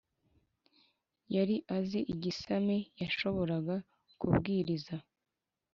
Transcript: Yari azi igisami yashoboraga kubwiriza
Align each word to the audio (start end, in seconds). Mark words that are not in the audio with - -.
Yari 1.35 1.55
azi 1.77 1.99
igisami 2.13 2.77
yashoboraga 3.01 3.75
kubwiriza 4.19 4.95